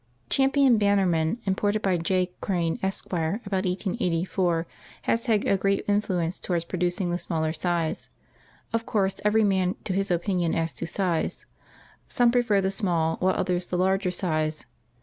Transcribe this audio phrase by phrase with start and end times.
[0.31, 2.31] Champion Bannerman, imported by J.
[2.41, 4.65] Crane, Esq., about 1884,
[5.03, 8.09] has had a great influence towards producing the smaller size.
[8.73, 11.45] Of course every man to his opinion as to size.
[12.07, 14.65] Some prefer the small, while others the larger size.